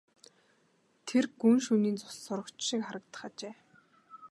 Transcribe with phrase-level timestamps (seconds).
[1.07, 3.55] Тэр гүн шөнийн цус сорогч шиг харагдах ажээ.